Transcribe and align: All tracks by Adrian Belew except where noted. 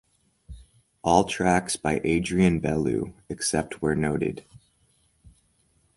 All 1.03 1.25
tracks 1.25 1.75
by 1.75 2.01
Adrian 2.03 2.59
Belew 2.59 3.13
except 3.29 3.83
where 3.83 3.93
noted. 3.93 4.43